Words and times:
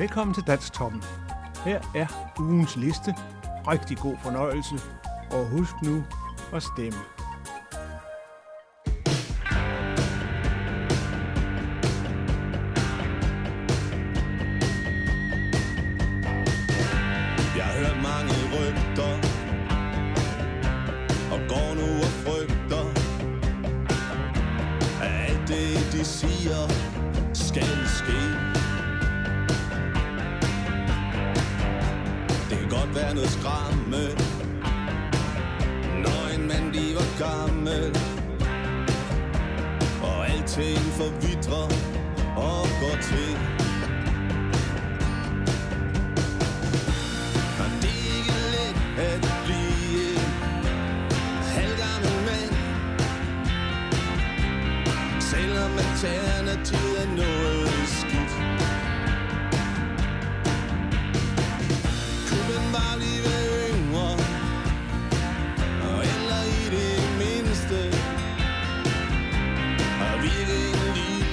Velkommen 0.00 0.34
til 0.34 0.42
Dansktoppen. 0.46 1.02
Her 1.64 1.80
er 1.94 2.34
ugens 2.38 2.76
liste. 2.76 3.14
Rigtig 3.68 3.98
god 3.98 4.16
fornøjelse. 4.22 4.74
Og 5.30 5.46
husk 5.46 5.74
nu 5.82 6.04
at 6.52 6.62
stemme. 6.62 6.98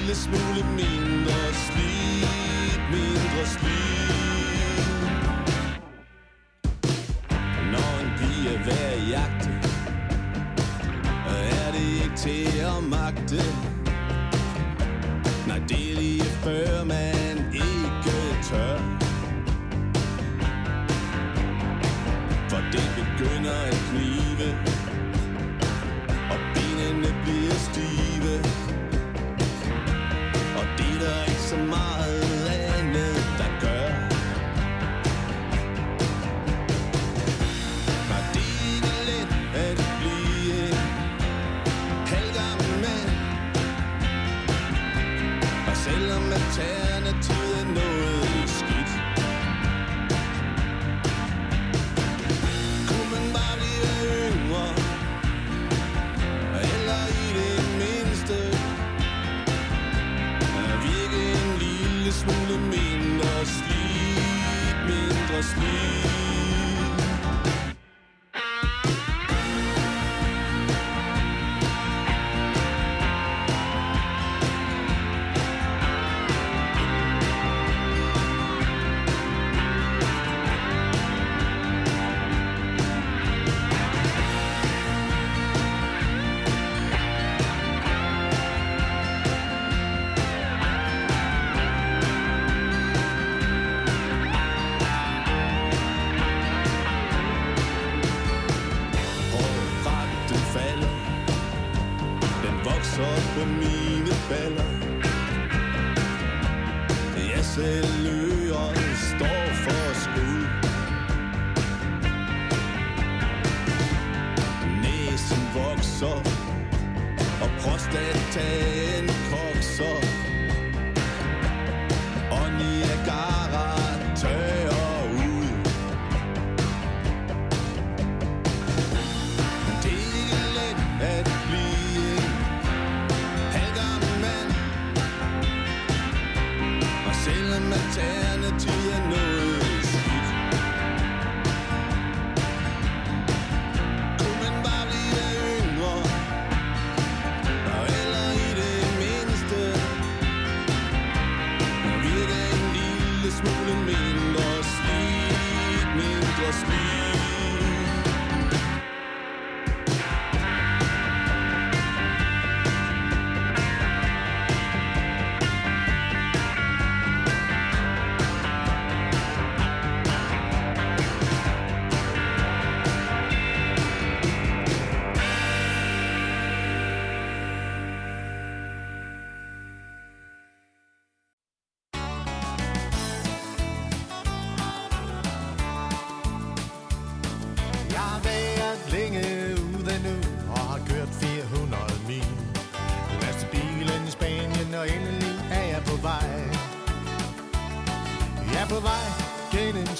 lille 0.08 0.20
smule 0.20 0.64
mindre 0.76 1.52
slidt, 1.52 2.80
mindre 2.90 3.46
slidt. 3.46 3.97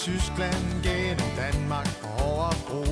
Tyskland 0.08 0.82
gennem 0.82 1.30
Danmark 1.36 1.88
og 2.02 2.24
over 2.26 2.52
bro 2.68 2.84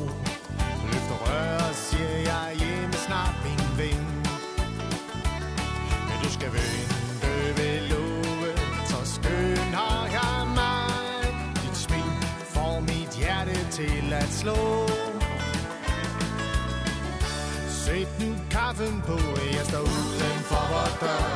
Løfter 0.91 1.19
røret, 1.25 1.77
siger 1.77 2.17
jeg 2.31 2.49
hjemme 2.59 2.95
snart 3.07 3.35
min 3.45 3.65
ven 3.79 4.07
Men 6.09 6.17
du 6.25 6.31
skal 6.37 6.51
vente 6.59 7.33
ved 7.57 7.81
love, 7.91 8.51
så 8.91 9.01
skøn 9.15 9.73
har 9.81 10.07
jeg 10.19 10.47
mig. 10.61 11.55
Dit 11.63 11.77
smil 11.77 12.13
får 12.55 12.81
mit 12.81 13.11
hjerte 13.21 13.57
til 13.71 14.13
at 14.13 14.29
slå. 14.41 14.89
Sæt 17.69 18.11
nu 18.21 18.35
kaffen 18.51 19.03
på, 19.07 19.19
jeg 19.57 19.65
står 19.69 19.81
uden 19.81 20.39
for 20.51 20.65
vores 20.73 20.97
dør. 21.01 21.27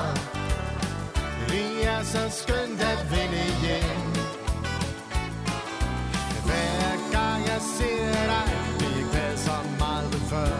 Det 1.48 1.86
er 1.86 2.02
så 2.02 2.22
skønt 2.40 2.80
at 2.80 3.00
vende 3.10 3.44
hjem. 3.62 4.09
jeg 7.60 7.68
ser 7.78 8.26
dig 8.32 8.48
Det 8.78 8.88
er 8.92 8.96
ikke 8.98 9.38
så 9.40 9.56
meget 9.78 10.12
ved 10.12 10.20
før. 10.32 10.56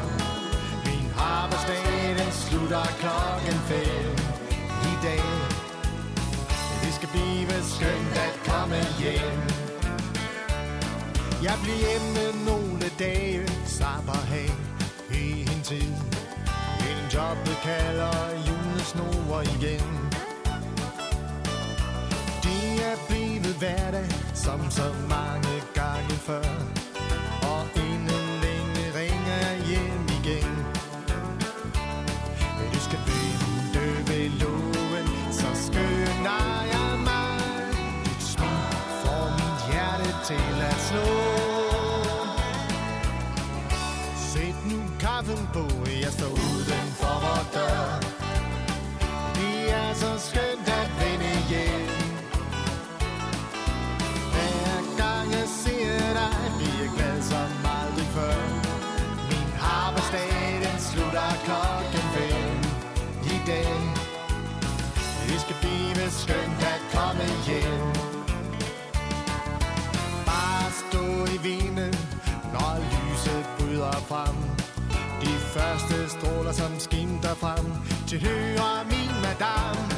Min 0.86 1.06
arbejdsdag 1.18 1.84
den 2.18 2.32
slutter 2.32 2.86
klokken 3.02 3.58
fem 3.68 4.16
I 4.90 4.92
dag. 5.06 5.28
Det 6.82 6.92
skal 6.94 7.08
blive 7.14 7.62
skønt 7.74 8.14
at 8.26 8.34
komme 8.50 8.76
hjem. 9.00 9.40
Jeg 11.46 11.56
bliver 11.62 11.80
hjemme 11.84 12.44
nogle 12.48 12.82
dage 12.98 13.48
Slapper 13.66 14.22
af 14.32 14.50
i 15.20 15.40
en 15.40 15.60
tid. 15.62 15.92
En 16.88 17.00
job 17.14 17.38
kalder 17.62 18.16
julesnorer 18.46 19.42
igen. 19.56 20.09
Hverdag, 23.60 24.08
som 24.34 24.60
så 24.70 24.88
mange 25.08 25.54
gange 25.74 26.14
før. 26.28 26.50
Og 27.52 27.62
inden 27.76 28.26
længe 28.44 28.84
ringer 28.98 29.46
hjem 29.68 30.06
igen. 30.18 30.56
Men 32.56 32.66
du 32.74 32.80
skal 32.86 33.00
vente 33.10 33.84
ved 34.08 34.28
loven, 34.40 35.06
så 35.32 35.48
skynder 35.66 36.46
jeg 36.74 36.90
mig. 37.08 37.40
Dit 38.04 38.22
smil 38.32 38.74
får 39.02 39.26
mit 39.38 39.58
hjerte 39.70 40.08
til 40.28 40.62
at 40.70 40.78
slå. 40.88 41.08
Sæt 44.30 44.58
nu 44.70 44.78
kaffen 45.00 45.48
på, 45.52 45.64
jeg 46.04 46.12
står 46.18 46.39
dag. 63.50 63.66
Det 65.28 65.40
skal 65.44 65.56
blive 65.62 66.10
skønt 66.22 66.60
at 66.74 66.82
komme 66.94 67.26
hjem. 67.46 67.82
Bare 70.30 70.66
stå 70.82 71.04
i 71.34 71.38
vinden, 71.48 71.94
når 72.54 72.72
lyset 72.92 73.44
bryder 73.58 73.98
frem. 74.10 74.36
De 75.22 75.34
første 75.54 75.96
stråler, 76.14 76.52
som 76.52 76.72
skinter 76.78 77.34
frem 77.34 77.66
til 78.08 78.18
højre 78.26 78.84
min 78.92 79.14
madame. 79.26 79.94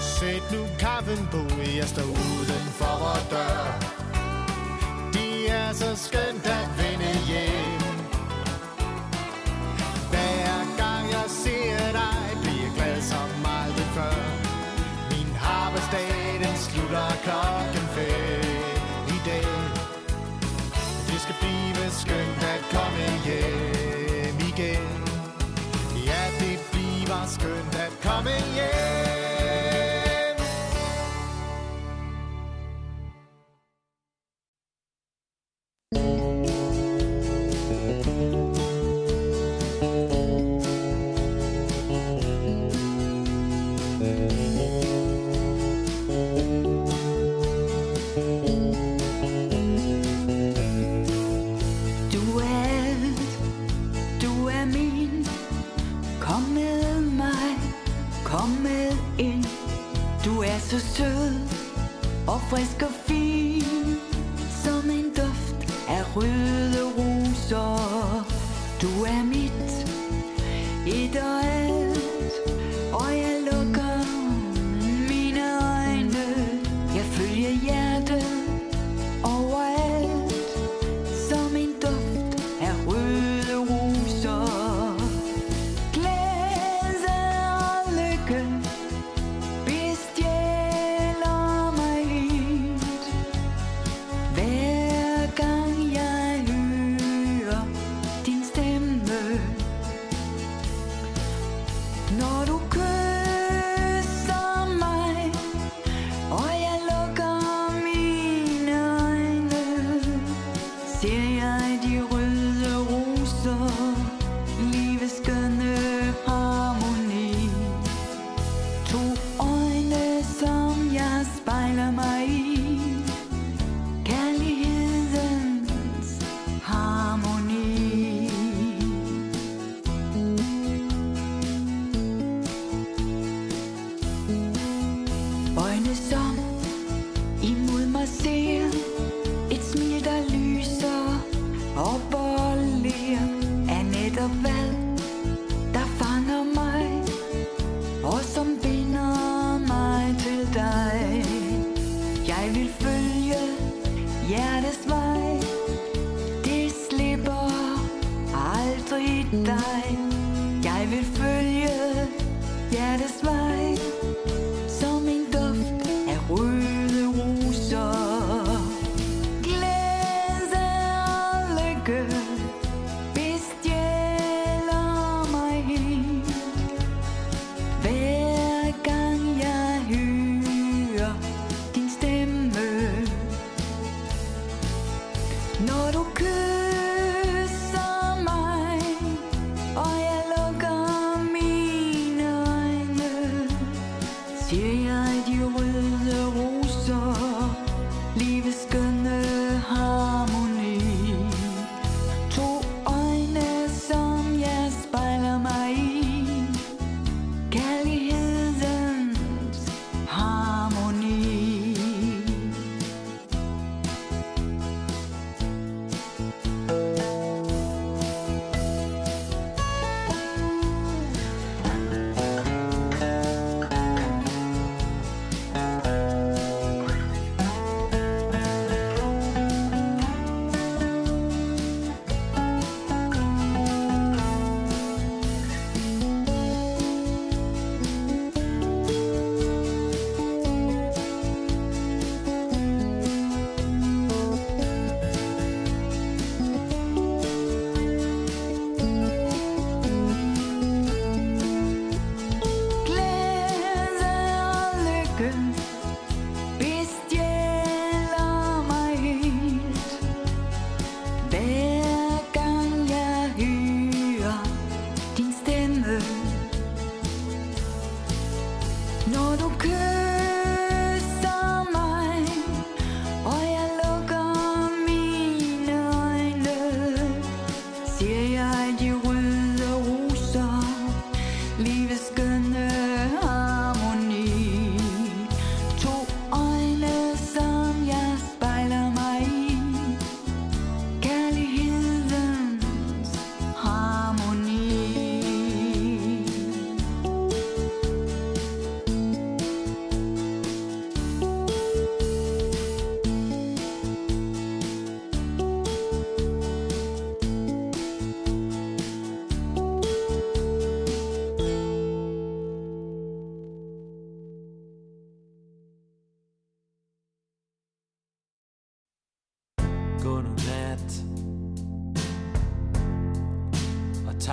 Sæt 0.00 0.44
nu 0.52 0.62
kaffen 0.78 1.28
på, 1.34 1.42
jeg 1.78 1.88
står 1.88 2.02
uden 2.02 2.64
for 2.78 2.94
vores 3.02 3.26
dør. 3.30 3.64
Det 5.12 5.50
er 5.50 5.72
så 5.72 5.90
skønt 5.96 6.46
at 6.46 6.68
vende 6.78 7.12
hjem. 7.28 7.69
Klokken 17.24 17.86
fem 17.94 18.44
i 19.16 19.18
dag. 19.28 19.46
Det 21.08 21.20
skal 21.24 21.34
blive 21.40 21.90
skønt 21.90 22.42
at 22.54 22.62
komme 22.74 23.04
hjem 23.24 24.38
igen. 24.50 24.88
Ja, 26.08 26.22
det 26.40 26.58
bliver 26.72 27.26
skønt 27.26 27.74
at 27.74 27.92
komme 28.02 28.30
hjem. 28.54 28.69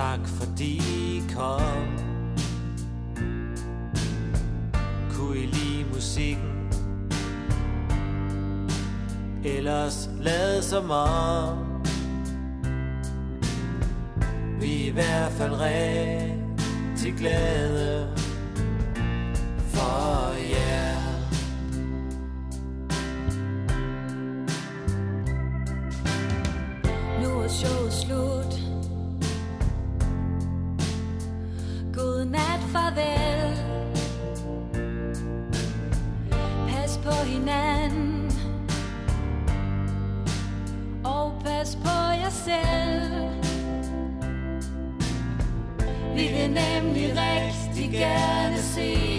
tak 0.08 0.28
fordi 0.28 0.76
I 0.76 1.22
kom. 1.34 1.88
Kunne 5.10 5.38
I 5.38 5.46
lide 5.46 5.84
musikken? 5.94 6.70
Ellers 9.44 10.10
lad 10.20 10.62
som 10.62 10.90
om. 10.90 11.82
Vi 14.60 14.82
er 14.82 14.86
i 14.86 14.90
hvert 14.90 15.32
fald 15.32 15.52
rigtig 15.60 17.14
glade 17.18 18.08
For 19.58 20.34
jer. 20.50 20.87
began 47.90 48.52
to 48.52 48.62
see. 48.62 49.17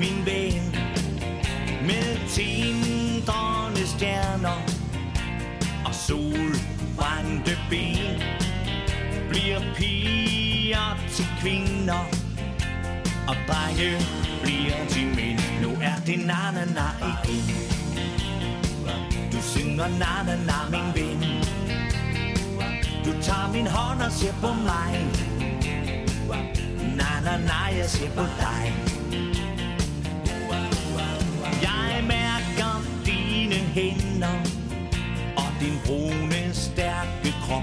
Min 0.00 0.26
ven, 0.26 0.76
med 1.86 2.28
tindrende 2.28 3.86
stjerner 3.86 4.58
og 5.84 5.94
solbrændte 5.94 7.58
ben. 7.70 8.22
Bliver 9.28 9.60
piger 9.76 10.98
til 11.14 11.26
kvinder, 11.40 12.04
og 13.28 13.36
drenge 13.48 14.06
bliver 14.42 14.86
til 14.88 15.06
mænd. 15.06 15.40
Nu 15.62 15.70
er 15.82 15.96
det 16.06 16.18
na-na-na 16.26 16.86
igen. 17.10 17.44
Du 19.32 19.42
synger 19.42 19.88
na-na-na, 19.88 20.58
min 20.70 20.94
ven. 20.94 21.20
Du 23.04 23.22
tager 23.22 23.52
min 23.52 23.66
hånd 23.66 24.02
og 24.02 24.12
ser 24.12 24.32
på 24.32 24.52
mig. 24.52 25.06
Na-na-na, 26.96 27.76
jeg 27.78 27.88
ser 27.88 28.10
på 28.10 28.22
dig. 28.22 28.89
Hænder 34.20 34.40
og 35.36 35.50
din 35.60 35.78
brune, 35.86 36.54
stærke 36.54 37.34
krop. 37.42 37.62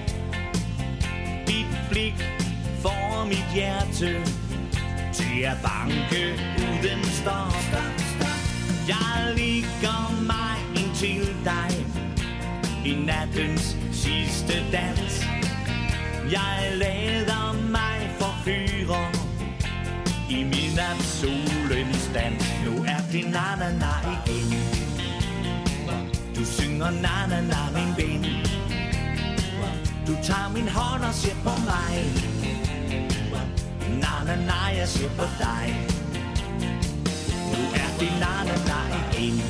Dit 1.48 1.68
blik 1.90 2.14
får 2.82 3.26
mit 3.26 3.48
hjerte 3.54 4.24
til 5.14 5.42
at 5.44 5.58
banke 5.64 6.24
uden 6.58 7.04
stop. 7.04 7.54
Jeg 8.88 9.34
ligger 9.36 10.22
mig 10.22 10.82
ind 10.84 10.96
til 10.96 11.36
dig 11.46 11.86
i 12.86 13.06
nattens 13.06 13.78
sidste 13.92 14.54
dans. 14.72 15.26
Jeg 16.32 16.72
lader 16.76 17.54
mig 17.72 18.10
forfyre 18.20 19.12
i 20.30 20.44
min 20.44 20.80
solens 21.02 22.12
dans. 22.14 22.44
Nu 22.66 22.84
er 22.84 23.12
din 23.12 23.26
na-na-na 23.26 23.94
igen. 24.12 24.87
Synger 26.78 26.92
na-na-na, 26.92 27.60
min 27.74 27.92
ven. 27.98 28.24
Du 30.08 30.14
tager 30.24 30.50
min 30.54 30.68
hånd 30.68 31.04
og 31.04 31.14
ser 31.14 31.36
på 31.44 31.50
mig. 31.50 31.96
Na-na-na, 34.02 34.78
jeg 34.78 34.88
ser 34.88 35.10
på 35.10 35.24
dig. 35.24 35.66
Nu 37.52 37.62
er 37.84 37.90
det 38.00 38.12
na-na-na 38.22 38.80
igen. 39.12 39.42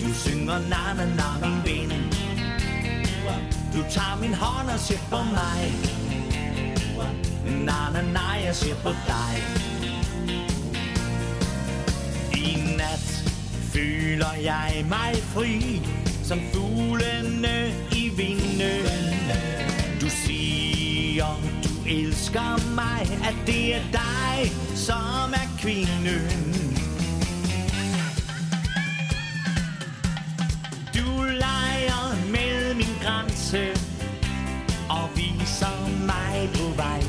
Du 0.00 0.14
synger 0.14 0.58
na-na-na, 0.58 1.28
min 1.42 1.56
ven. 1.64 1.90
Du 3.74 3.80
tager 3.90 4.16
min 4.20 4.34
hånd 4.34 4.68
og 4.70 4.80
ser 4.80 5.00
på 5.10 5.16
mig. 5.16 5.62
Na-na-na, 7.46 8.26
jeg 8.44 8.54
ser 8.54 8.74
på 8.74 8.88
dig. 8.88 9.75
Føler 14.26 14.42
jeg 14.42 14.84
mig 14.88 15.14
fri 15.16 15.82
Som 16.24 16.40
fuglene 16.52 17.74
i 17.92 18.08
vinden. 18.16 18.86
Du 20.00 20.08
siger, 20.08 21.26
du 21.64 21.88
elsker 21.88 22.74
mig 22.74 23.00
At 23.24 23.34
det 23.46 23.74
er 23.74 23.82
dig, 23.92 24.52
som 24.74 25.32
er 25.32 25.48
kvinden. 25.60 26.66
Du 30.94 31.22
leger 31.22 32.30
med 32.30 32.74
min 32.74 32.94
grænse 33.02 33.68
Og 34.88 35.08
viser 35.16 36.06
mig 36.06 36.50
på 36.54 36.76
vej. 36.76 37.02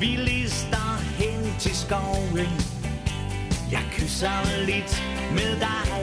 Vi 0.00 0.06
lister 0.06 0.98
hen 1.18 1.54
til 1.58 1.76
skoven. 1.76 2.76
Jeg 3.70 3.82
kysser 3.92 4.64
lidt 4.66 5.15
med 5.38 5.52
dig. 5.66 6.00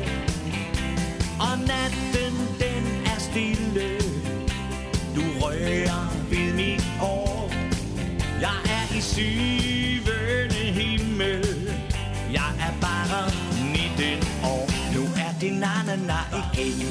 Og 1.46 1.56
natten 1.70 2.36
den 2.64 2.86
er 3.12 3.20
stille. 3.28 3.90
Du 5.16 5.24
rører 5.42 6.04
ved 6.30 6.54
mit 6.54 6.84
hår. 7.00 7.52
Jeg 8.42 8.58
er 8.78 8.86
i 8.98 9.02
syvende 9.02 10.64
himmel. 10.80 11.44
Jeg 12.32 12.52
er 12.68 12.74
bare 12.82 13.22
19 13.72 14.28
år. 14.44 14.66
Nu 14.96 15.04
er 15.26 15.34
det 15.42 15.54
na-na-na 15.64 16.20
igen. 16.42 16.90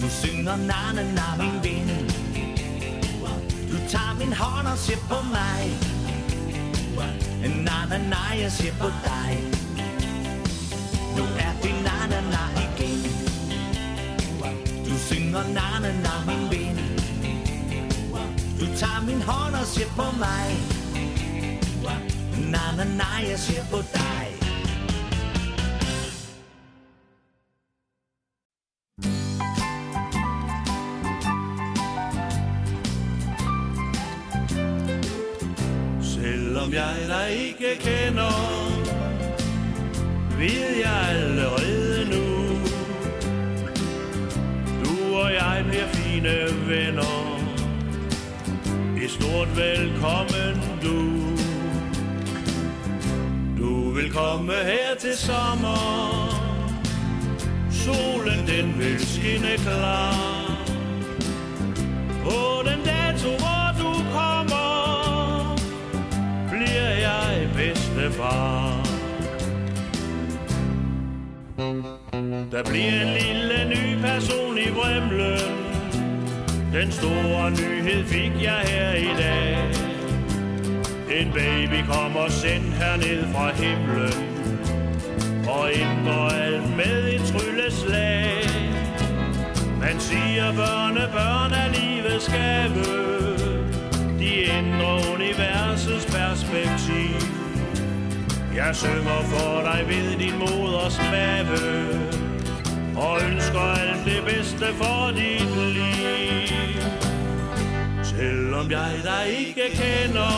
Du 0.00 0.08
synger 0.20 0.56
na-na-na 0.56 1.26
min 1.38 1.56
ven. 1.64 1.88
Du 3.70 3.76
tager 3.88 4.14
min 4.18 4.32
hånd 4.32 4.66
og 4.66 4.78
ser 4.78 5.00
på 5.10 5.18
mig. 5.36 5.62
Na-na-na, 7.66 8.22
jeg 8.42 8.52
ser 8.52 8.72
på 8.80 8.86
dig. 8.86 9.57
Du 15.38 15.44
synger 15.44 15.54
na-na-na, 15.54 16.24
min 16.26 16.50
ven 16.50 16.76
Du 18.60 18.66
tager 18.76 19.06
min 19.06 19.22
hånd 19.22 19.54
og 19.54 19.66
ser 19.66 19.86
på 19.96 20.06
mig. 20.18 20.56
Na-na-na, 22.52 23.28
jeg 23.28 23.38
ser 23.38 23.64
på 23.70 23.76
dig. 23.76 24.17
Din 100.28 100.38
moders 100.38 100.98
mave 101.10 101.58
Og 102.96 103.18
ønsker 103.30 103.60
alt 103.60 104.04
det 104.04 104.22
bedste 104.24 104.66
for 104.74 105.12
dit 105.16 105.56
liv. 105.74 106.82
Selvom 108.02 108.70
jeg 108.70 108.92
dig 109.04 109.38
ikke 109.38 109.62
kender 109.70 110.36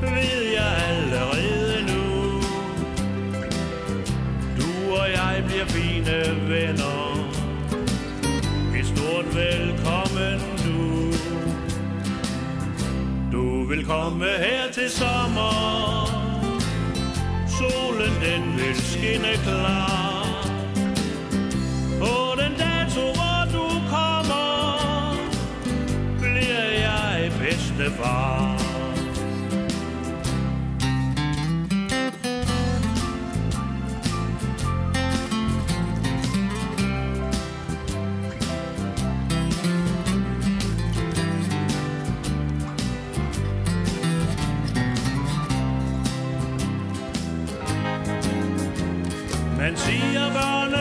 Ved 0.00 0.42
jeg 0.58 0.72
allerede 0.88 1.76
nu 1.86 2.40
Du 4.58 4.94
og 5.00 5.10
jeg 5.10 5.44
bliver 5.46 5.66
fine 5.66 6.48
venner. 6.48 7.30
Et 8.78 8.86
stort 8.86 9.26
velkommen 9.34 10.40
du. 10.64 11.12
Du 13.32 13.64
vil 13.68 13.84
komme 13.86 14.24
her 14.24 14.72
til 14.72 14.90
sommer. 14.90 16.23
Solen 17.70 18.12
den 18.20 18.56
vil 18.56 18.76
skinne 18.76 19.32
klar. 19.42 20.46
På 21.98 22.40
den 22.40 22.52
dato 22.58 23.00
hvor 23.00 23.44
du 23.52 23.68
kommer 23.90 25.16
Bliver 26.18 26.70
jeg 26.80 27.32
bedstefar. 27.40 28.53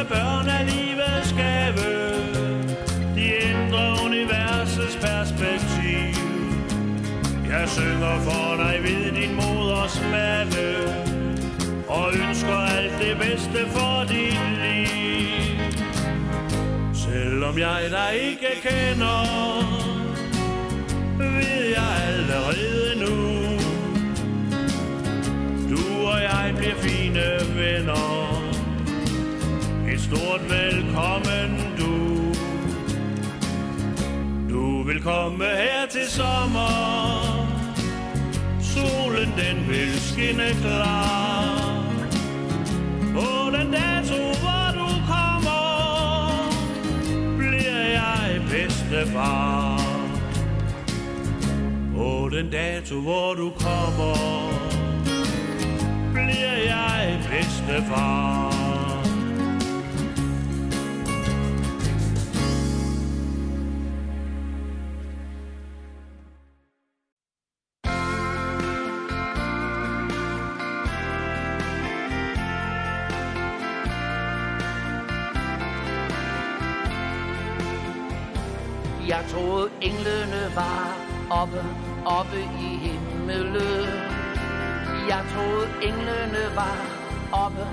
med 0.04 0.10
børn 0.10 0.48
er 0.48 0.64
livets 0.64 1.34
gave. 1.34 1.94
De 3.16 3.26
ændrer 3.50 4.06
universets 4.06 4.96
perspektiv. 4.96 6.16
Jeg 7.50 7.70
synger 7.70 8.20
for 8.28 8.56
dig 8.64 8.80
ved 8.84 9.12
din 9.22 9.36
moders 9.36 10.02
mave. 10.12 10.70
Og 11.88 12.14
ønsker 12.28 12.58
alt 12.78 12.94
det 13.00 13.18
bedste 13.18 13.70
for 13.76 14.04
dit 14.04 14.44
liv. 14.64 15.74
Selvom 16.94 17.58
jeg 17.58 17.82
dig 17.90 18.12
ikke 18.30 18.52
kender, 18.62 19.24
ved 21.18 21.66
jeg 21.78 21.92
allerede 22.08 23.00
nu. 23.04 23.18
Du 25.70 26.08
og 26.08 26.22
jeg 26.22 26.54
bliver 26.58 26.76
fine 26.76 27.24
venner. 27.56 28.13
Et 29.94 30.00
stort 30.00 30.42
velkommen 30.50 31.78
du. 31.78 32.34
Du 34.50 34.84
vil 34.84 35.02
komme 35.02 35.46
her 35.46 35.88
til 35.90 36.08
sommer. 36.08 37.48
Solen 38.62 39.34
den 39.38 39.70
vil 39.70 40.00
skinne 40.00 40.50
klar. 40.62 41.84
På 43.14 43.58
den 43.58 43.72
dato 43.72 44.18
hvor 44.42 44.68
du 44.80 44.90
kommer 45.14 45.64
Bliver 47.38 47.84
jeg 48.00 48.42
bedstefar. 48.52 49.78
På 51.96 52.30
den 52.32 52.50
dato 52.50 53.02
hvor 53.02 53.34
du 53.34 53.50
kommer 53.50 54.50
Bliver 56.14 56.58
jeg 56.66 57.20
bedste 57.30 57.86
far. 57.90 58.53
Englene 79.84 80.44
var 80.56 80.88
oppe, 81.42 81.62
oppe 82.06 82.40
i 82.68 82.70
himmelen. 82.84 83.88
Jeg 85.10 85.22
troede 85.32 85.68
englene 85.82 86.44
var 86.56 86.78
oppe, 87.44 87.66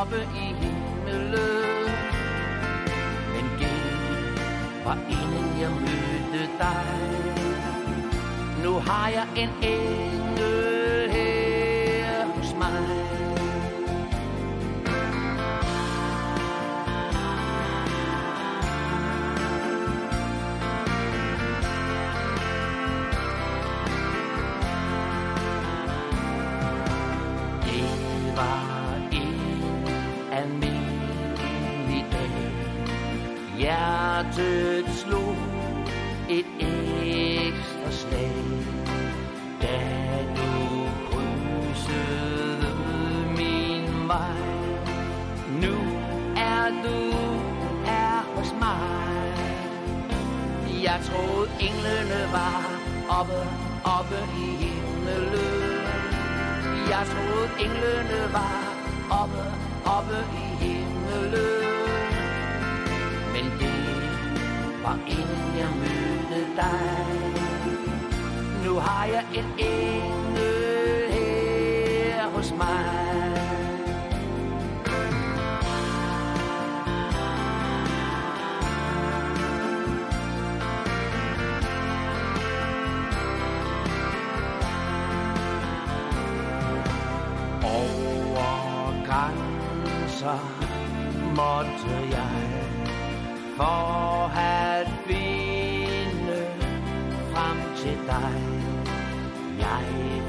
oppe 0.00 0.20
i 0.44 0.46
himmelen. 0.60 1.84
Men 3.32 3.44
det 3.60 3.80
var 4.84 4.98
inden 5.16 5.60
jeg 5.60 5.70
mødte 5.70 6.42
dig. 6.62 6.86
Nu 8.64 8.72
har 8.72 9.08
jeg 9.08 9.26
en 9.36 9.50
engel 9.62 10.69
var 28.40 28.96
en 29.12 29.34
almindelig 30.32 32.04
dag. 32.12 32.36
Hjertet 33.58 34.86
slog 35.02 35.36
et 36.28 36.46
ekstra 36.60 37.90
slag. 37.90 38.46
Da 39.62 39.78
du 40.36 40.52
krydsede 41.10 42.70
min 43.36 44.08
vej. 44.08 44.42
Nu 45.62 45.76
er 46.36 46.66
du 46.84 46.98
her 47.84 48.18
hos 48.36 48.54
mig. 48.60 49.34
Jeg 50.82 51.00
troede 51.04 51.50
englene 51.60 52.20
var 52.32 52.62
oppe, 53.20 53.40
oppe 53.84 54.18
i 54.36 54.48
himmelen. 54.62 55.69
Jeg 56.90 57.06
troede 57.06 57.50
englene 57.60 58.32
var 58.32 58.74
oppe, 59.22 59.44
oppe 59.96 60.18
i 60.34 60.64
himmelen. 60.64 62.14
Men 63.32 63.44
det 63.60 63.82
var 64.82 64.98
inden 65.06 65.58
jeg 65.58 65.70
mødte 65.82 66.40
dig. 66.56 67.30
Nu 68.64 68.74
har 68.74 69.04
jeg 69.04 69.24
en 69.34 69.44
engel 69.58 71.12
her 71.12 72.28
hos 72.34 72.54
mig. 72.58 73.09
Måtte 91.40 91.94
jeg 92.16 92.42
for 93.56 94.28
at 94.36 94.88
finde 95.06 96.38
frem 97.32 97.58
til 97.76 97.98
dig. 98.12 98.34
Jeg 99.58 99.84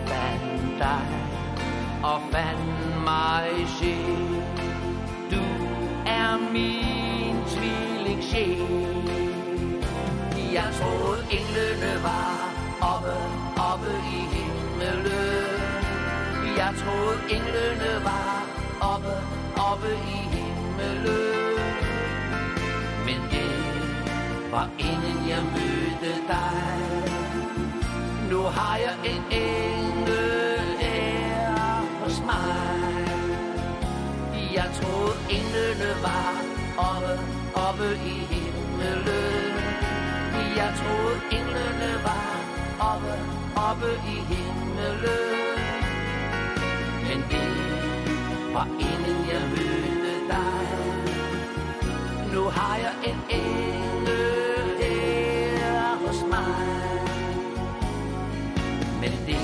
fandt 0.08 0.80
dig 0.80 1.08
og 2.04 2.20
fandt 2.32 3.04
mig 3.04 3.50
selv. 3.80 4.42
Du 5.32 5.44
er 6.06 6.32
min 6.56 7.36
tvilling 7.54 8.24
sjæl. 8.24 9.08
Jeg 10.54 10.70
troede 10.80 11.22
englene 11.38 11.94
var 12.04 12.36
oppe, 12.94 13.16
oppe 13.72 13.92
i 14.18 14.20
himmelen. 14.34 15.62
Jeg 16.58 16.72
troede 16.82 17.18
englene 17.38 17.92
var 18.04 18.38
oppe, 18.94 19.16
oppe 19.72 19.92
i 20.18 20.41
himmelen. 20.82 21.66
Men 23.06 23.22
det 23.32 24.52
var 24.52 24.70
inden 24.80 25.30
jeg 25.30 25.44
mødte 25.54 26.14
dig. 26.28 26.82
Nu 28.30 28.38
har 28.38 28.78
jeg 28.78 28.96
en 29.04 29.24
engel 29.32 30.78
her 30.80 31.86
hos 32.04 32.22
mig. 32.26 33.08
Jeg 34.54 34.70
troede 34.82 35.16
englene 35.30 35.92
var 36.02 36.34
oppe, 36.78 37.20
oppe 37.68 37.90
i 38.06 38.18
himmelen. 38.32 39.54
Jeg 40.56 40.74
troede 40.80 41.20
englene 41.32 41.92
var 42.04 42.36
oppe, 42.80 43.14
oppe 43.70 43.92
i 44.08 44.18
himmelen. 44.32 45.58
Men 47.08 47.20
det 47.30 47.52
var 48.54 48.68
inden 48.80 49.20
jeg 49.32 49.42
mødte. 49.50 49.91
Nu 52.34 52.44
har 52.44 52.76
jeg 52.78 52.94
en 53.04 53.20
engel 53.30 54.78
her 54.80 55.96
hos 56.06 56.20
mig. 56.30 57.02
Men 59.02 59.12
det 59.28 59.38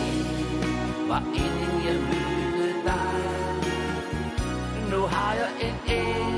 var 1.10 1.21
inden 1.34 1.76
jeg 1.88 1.95
mødte 2.10 2.73
dig. 2.84 3.17
Nu 4.91 5.02
har 5.02 5.34
jeg 5.34 5.50
en 5.62 5.76
engel 5.91 6.37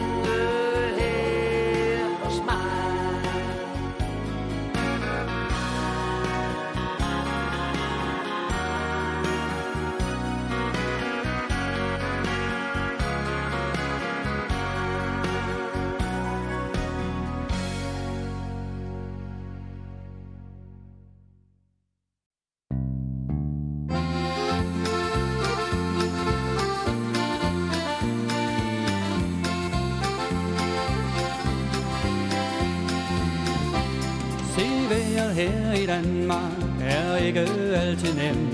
ikke 37.27 37.39
altid 37.75 38.13
nem 38.13 38.47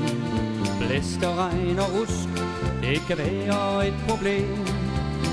Blæst 0.79 1.23
og 1.23 1.37
regn 1.37 1.79
og 1.79 1.89
rusk, 1.95 2.29
det 2.81 3.01
kan 3.07 3.17
være 3.17 3.87
et 3.87 3.97
problem. 4.07 4.59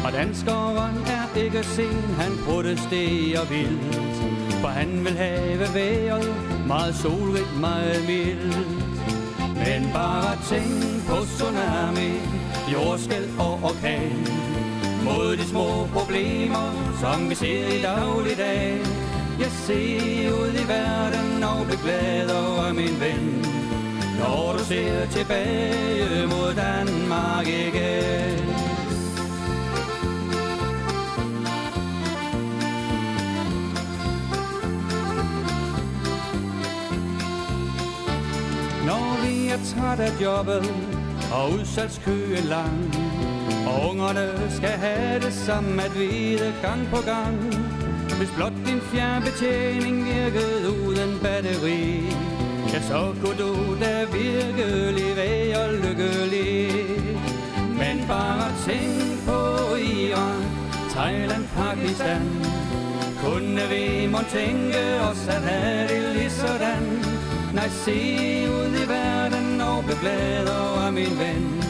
Og 0.05 0.13
danskeren 0.13 0.97
er 1.07 1.41
ikke 1.41 1.63
sen, 1.63 2.03
han 2.19 2.33
protesterer 2.47 3.45
vildt. 3.49 4.13
For 4.63 4.69
han 4.69 5.05
vil 5.05 5.17
have 5.17 5.75
vejret 5.75 6.35
Meget 6.67 6.95
solrigt, 6.95 7.61
meget 7.61 8.05
mildt 8.07 8.59
Men 9.57 9.91
bare 9.95 10.39
tænk 10.51 11.07
på 11.09 11.17
tsunami 11.25 12.13
Jordskæld 12.73 13.29
og 13.39 13.61
orkan 13.63 14.29
Mod 15.05 15.37
de 15.37 15.45
små 15.45 15.87
problemer 15.93 16.95
Som 17.01 17.31
vi 17.31 17.35
ser 17.35 17.69
i 17.69 17.83
dagligdag 17.83 18.81
jeg 19.43 19.51
ser 19.51 20.33
ud 20.33 20.53
i 20.65 20.69
verden 20.69 21.43
og 21.43 21.67
bliver 21.67 21.83
glad 21.83 22.31
over 22.31 22.73
min 22.73 23.01
ven. 23.01 23.47
Når 24.19 24.53
du 24.59 24.65
ser 24.65 25.07
tilbage 25.07 26.27
mod 26.27 26.55
Danmark 26.55 27.47
igen. 27.47 28.39
Når 38.87 39.23
vi 39.25 39.49
er 39.49 39.59
træt 39.75 40.01
af 40.01 40.23
jobbet 40.23 40.75
og 41.33 41.53
udsalgskøen 41.53 42.45
lang 42.45 42.95
Og 43.67 43.91
ungerne 43.91 44.51
skal 44.51 44.69
have 44.69 45.21
det 45.21 45.33
samme 45.33 45.83
at 45.83 45.95
vide 45.95 46.55
gang 46.63 46.89
på 46.91 47.01
gang 47.07 47.62
hvis 48.23 48.35
blot 48.37 48.53
din 48.67 48.81
fjernbetjening 48.81 50.05
virkede 50.05 50.71
uden 50.87 51.19
batteri 51.23 51.83
Ja, 52.73 52.81
så 52.83 53.15
kunne 53.21 53.39
du 53.39 53.77
da 53.81 54.05
virkelig 54.05 55.17
være 55.17 55.77
lykkelig. 55.77 56.71
Men 57.81 58.05
bare 58.09 58.49
tænk 58.67 59.25
på 59.27 59.41
Iran, 59.77 60.43
Thailand, 60.91 61.45
Pakistan. 61.57 62.23
Kunne 63.25 63.63
vi 63.73 64.07
må 64.07 64.19
tænke 64.33 65.01
os 65.11 65.29
at 65.29 65.43
have 65.43 65.89
det 65.89 66.17
lige 66.17 66.31
sådan? 66.31 66.83
Nej, 67.55 67.69
se 67.69 67.99
ud 68.59 68.73
i 68.85 68.89
verden 68.89 69.61
og 69.61 69.85
bliv 69.85 70.47
over 70.63 70.91
min 70.91 71.19
ven. 71.19 71.65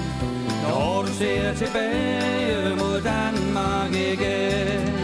Når 0.62 1.02
du 1.06 1.12
ser 1.12 1.54
tilbage 1.54 2.76
mod 2.76 3.00
Danmark 3.00 3.92
igen. 3.92 5.01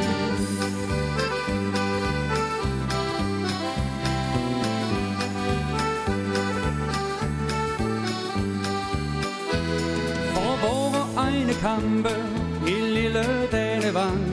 Kampe 11.61 12.15
i 12.67 12.77
lille 12.97 13.25
Danevang 13.53 14.25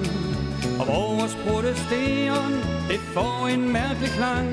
Og 0.79 0.87
vores 0.87 1.37
protesteren, 1.47 2.53
det 2.89 2.99
får 2.99 3.47
en 3.53 3.73
mærkelig 3.73 4.09
klang. 4.09 4.49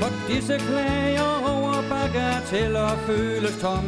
For 0.00 0.10
disse 0.28 0.58
klager 0.58 1.32
over 1.54 1.74
bagateller 1.90 2.90
føles 3.06 3.56
tom. 3.60 3.86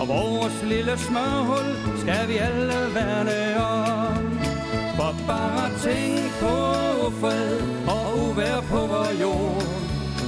Og 0.00 0.08
vores 0.08 0.62
lille 0.72 0.98
smørhul 0.98 1.68
skal 2.02 2.28
vi 2.28 2.36
alle 2.36 2.78
værne 2.94 3.40
om. 3.64 4.24
For 4.96 5.14
bare 5.26 5.70
tænk 5.84 6.30
på 6.40 6.56
fred 7.20 7.60
og 7.94 8.04
uvær 8.24 8.60
på 8.60 8.80
vores 8.92 9.20
jord. 9.20 9.62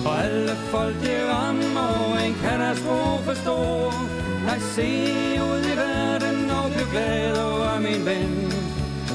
Og 0.06 0.24
alle 0.24 0.54
folk 0.72 0.96
de 1.04 1.14
rammer 1.32 2.18
en 2.26 2.34
katastrofe 2.44 3.34
stor 3.42 3.92
Nej, 4.46 4.58
se 4.58 4.82
ud 5.42 5.64
i 5.72 5.76
verden 5.76 5.91
du 6.82 6.90
glad 6.90 7.36
over 7.38 7.80
min 7.80 8.06
ven. 8.06 8.52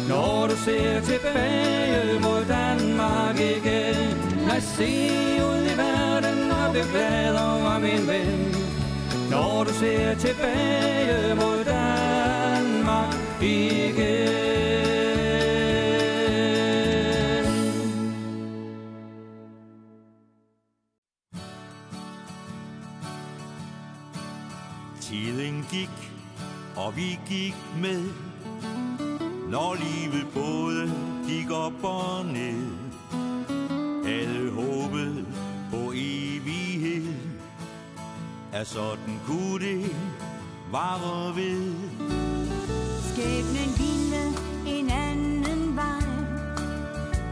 Når 0.07 0.47
du 0.47 0.55
ser 0.55 1.01
tilbage 1.01 2.19
mod 2.19 2.45
Danmark 2.45 3.39
igen. 3.39 4.17
Nej, 4.47 4.59
se 4.59 4.91
ud 5.49 5.63
i 5.73 5.77
verden 5.77 6.51
og 6.51 6.71
bliv 6.71 6.83
glad 6.91 7.35
over 7.35 7.79
min 7.79 8.07
ven. 8.07 8.55
Når 9.31 9.63
du 9.63 9.73
ser 9.73 10.15
tilbage 10.15 11.35
mod 11.35 11.65
Danmark 11.65 13.15
igen. 13.41 14.66
Når 26.87 26.93
vi 26.93 27.19
gik 27.29 27.55
med 27.81 28.03
når 29.49 29.75
livet 29.75 30.27
både 30.33 30.93
gik 31.27 31.51
op 31.51 31.83
og 31.83 32.25
ned. 32.25 32.67
Alle 34.05 34.51
håbet 34.51 35.25
på 35.71 35.91
evighed, 35.95 37.13
Er 38.53 38.63
sådan 38.63 39.19
kunne 39.27 39.65
det 39.65 39.95
vare 40.71 41.35
ved. 41.35 41.73
Skæbnen 43.01 43.69
ville 43.77 44.23
en 44.77 44.89
anden 44.89 45.75
vej 45.75 46.07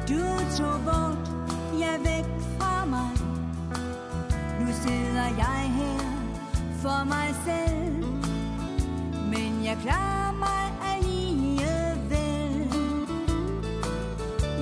Du 0.09 0.21
tog 0.57 0.79
bort, 0.85 1.31
jeg 1.79 1.99
væk 2.03 2.25
fra 2.59 2.85
mig 2.85 3.09
Nu 4.59 4.67
sidder 4.83 5.27
jeg 5.37 5.71
her 5.77 5.99
for 6.81 7.03
mig 7.05 7.35
selv 7.45 7.84
jeg 9.65 9.77
klarer 9.81 10.31
mig 10.31 10.63
alligevel 10.93 12.69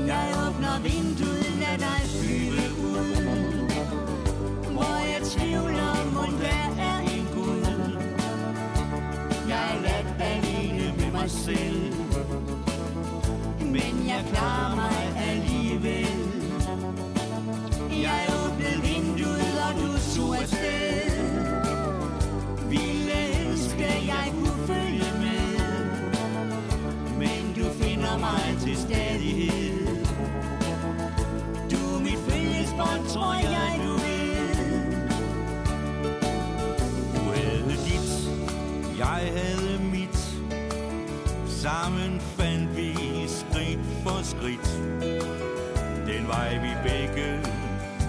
Jeg 0.08 0.26
åbner 0.48 0.80
vinduet, 0.82 1.52
lad 1.60 1.78
dig 1.78 2.02
flyve 2.20 2.64
ud. 2.90 3.70
Hvor 4.72 4.96
jeg 5.14 5.22
tvivler, 5.24 5.94
mon 6.14 6.40
der 6.42 6.84
er 6.90 7.00
en 7.00 7.28
Gud. 7.36 7.66
Jeg 9.50 9.76
er 9.76 9.82
ladt 9.82 10.22
alene 10.22 10.94
med 10.98 11.12
mig 11.12 11.30
selv. 11.30 11.94
Men 13.60 14.08
jeg 14.08 14.26
klarer 14.34 14.73
kærlighed 28.94 29.88
Du 31.72 31.78
er 31.96 32.00
mit 32.00 32.20
følgesbånd, 32.28 33.08
tror 33.14 33.34
jeg 33.34 33.72
du 33.86 33.92
ved 33.92 34.44
Du 37.16 37.24
havde 37.32 37.76
dit, 37.88 38.12
jeg 38.98 39.32
havde 39.38 39.80
mit. 39.92 40.18
Sammen 41.48 42.22
fandt 42.22 42.78
vi 42.78 42.94
skridt 43.28 43.80
for 44.04 44.20
skridt. 44.24 44.68
Den 46.08 46.28
vej 46.28 46.50
vi 46.62 46.72
begge 46.90 47.40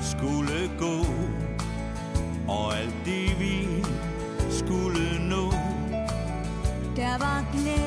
skulle 0.03 0.71
gå. 0.79 1.07
Og 2.49 2.77
alt 2.77 2.95
det 3.05 3.41
vi 3.41 3.85
skulle 4.51 5.29
nå. 5.29 5.51
Der 6.97 7.19
var 7.19 7.45
glæde, 7.53 7.84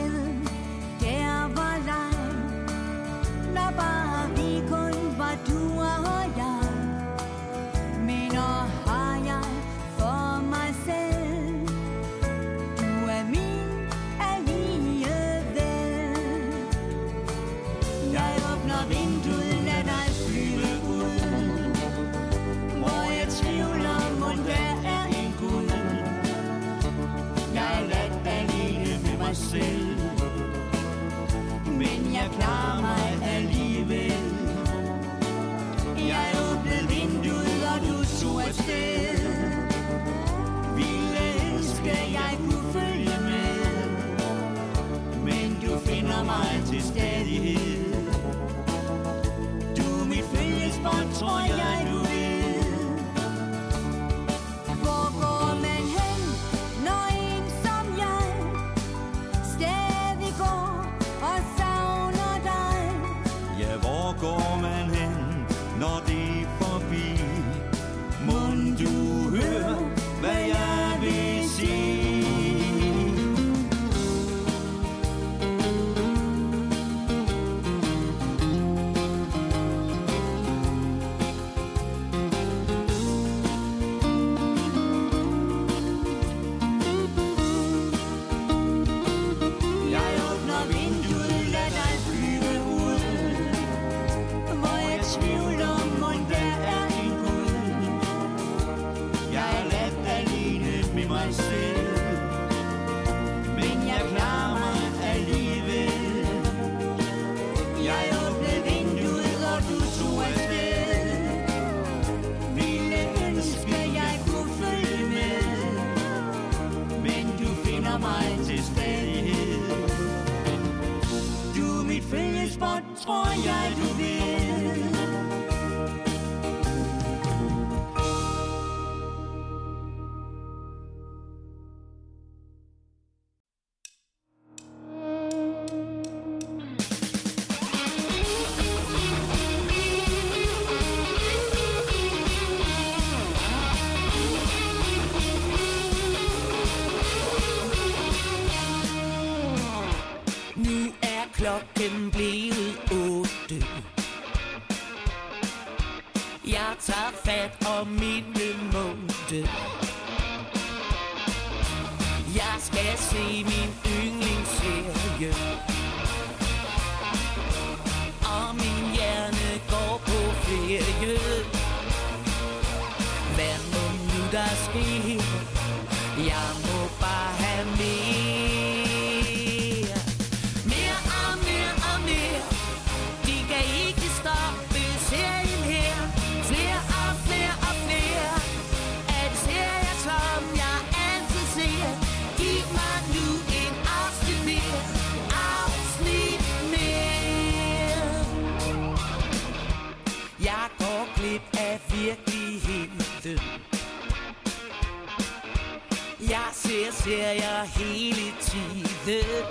ser 207.07 207.31
jeg 207.31 207.69
hele 207.75 208.33
tiden. 208.41 209.45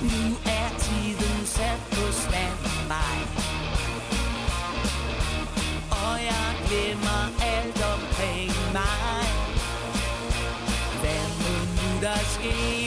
Nu 0.00 0.36
er 0.46 0.68
tiden 0.78 1.46
sat 1.46 1.80
på 1.90 2.12
standby. 2.12 3.10
Og 5.90 6.14
jeg 6.30 6.48
glemmer 6.66 7.22
alt 7.54 7.80
omkring 7.94 8.52
mig. 8.72 9.24
Hvad 11.00 11.24
må 11.40 11.54
nu 11.76 11.88
der 12.02 12.18
sker 12.34 12.81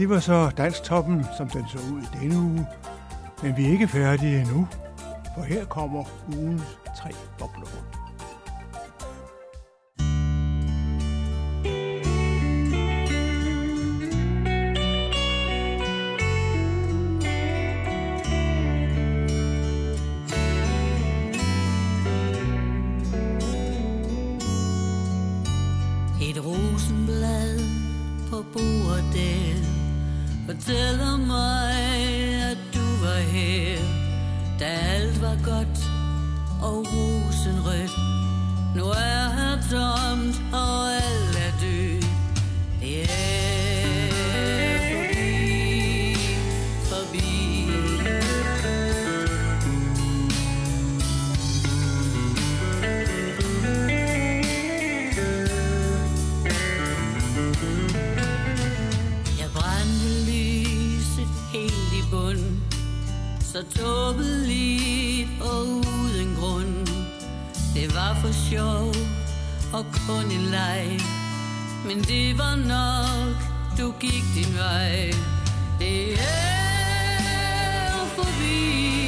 Det 0.00 0.08
var 0.08 0.18
så 0.18 0.50
danstoppen, 0.56 1.26
som 1.36 1.48
den 1.48 1.68
så 1.68 1.78
ud 1.78 2.02
i 2.02 2.18
denne 2.20 2.36
uge. 2.36 2.66
Men 3.42 3.56
vi 3.56 3.66
er 3.66 3.70
ikke 3.70 3.88
færdige 3.88 4.40
endnu, 4.40 4.68
for 5.34 5.42
her 5.42 5.64
kommer 5.64 6.04
ugens 6.36 6.78
tre 6.96 7.10
bobler. 7.38 7.99
for 68.20 68.32
sjov 68.32 68.94
og 69.72 69.84
kun 70.06 70.30
en 70.30 70.46
leg. 70.52 71.00
Men 71.86 72.02
det 72.02 72.38
var 72.38 72.56
nok, 72.56 73.36
du 73.78 73.92
gik 74.00 74.24
din 74.34 74.56
vej. 74.58 75.14
Det 75.78 76.12
er 76.12 78.06
forbi. 78.16 78.99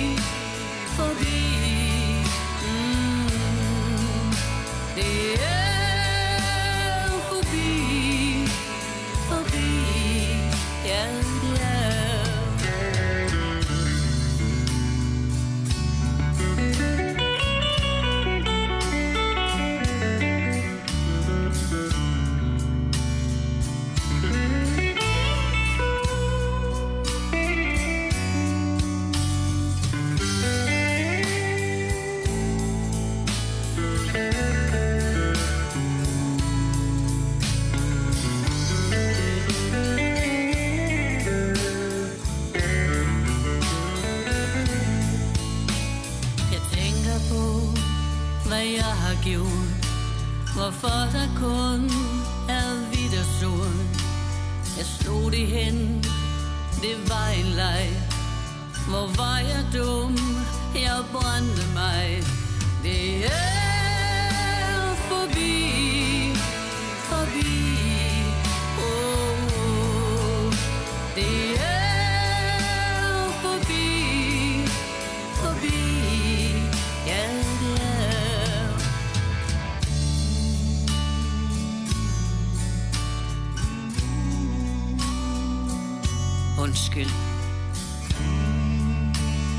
skyld. 86.92 87.10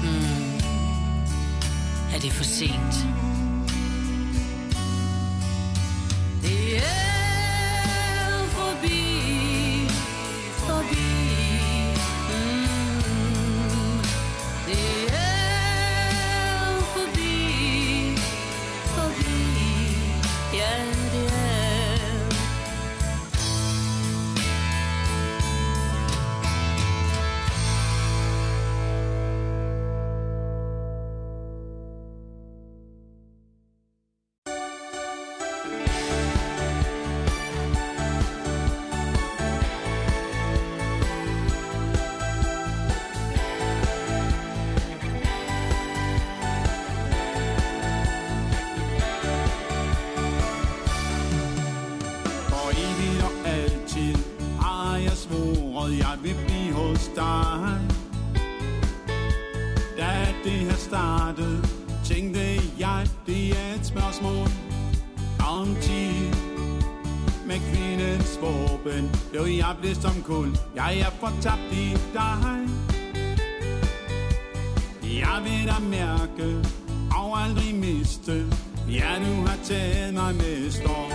Hmm. 0.02 0.56
Er 2.16 2.20
det 2.20 2.32
for 2.32 2.44
sent? 2.44 3.33
vil 75.44 75.68
dig 75.68 75.82
mærke 75.90 76.48
og 77.18 77.42
aldrig 77.44 77.76
miste. 77.76 78.46
Ja, 78.90 79.12
du 79.26 79.48
har 79.48 79.58
taget 79.64 80.14
mig 80.14 80.36
med 80.36 80.72
storm. 80.72 81.12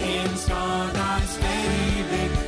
Elsker 0.00 0.92
dig 0.94 1.20
stadigvæk 1.28 2.43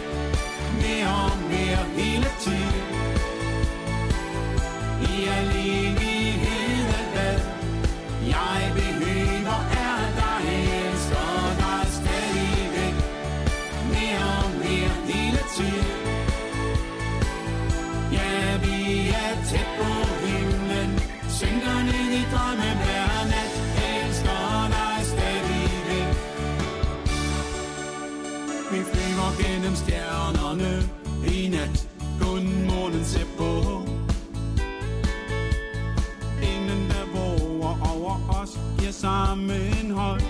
sammenhold 39.06 40.20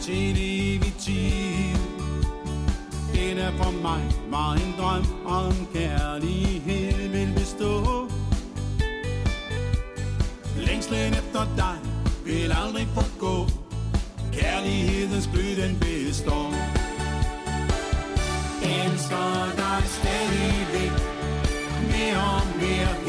til 0.00 0.34
det 0.36 0.74
evigt 0.74 0.98
tid. 0.98 1.76
Den 3.14 3.38
er 3.38 3.52
for 3.60 3.72
mig 3.82 4.02
var 4.30 4.52
en 4.52 4.74
drøm 4.78 5.06
om 5.26 5.52
kærlighed 5.74 7.08
vil 7.08 7.30
bestå. 7.36 7.72
Længslen 10.56 11.12
efter 11.12 11.44
dig 11.56 11.76
vil 12.24 12.52
aldrig 12.62 12.86
forgå. 12.98 13.36
Kærlighedens 14.32 15.28
glød 15.32 15.52
den 15.62 15.72
består. 15.80 16.48
Elsker 18.62 19.30
dig 19.62 19.80
stadigvæk 19.98 20.94
mere 21.92 22.22
og 22.36 22.42
mere 22.62 23.07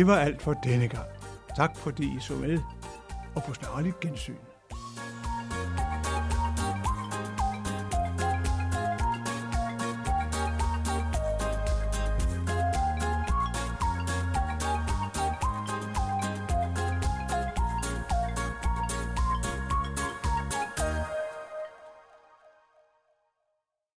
Det 0.00 0.06
var 0.06 0.18
alt 0.18 0.42
for 0.42 0.52
denne 0.52 0.88
gang. 0.88 1.08
Tak 1.56 1.76
fordi 1.76 2.16
I 2.16 2.20
så 2.20 2.34
med, 2.34 2.58
og 3.34 3.42
på 3.42 3.54
snarligt 3.54 4.00
gensyn. 4.00 4.34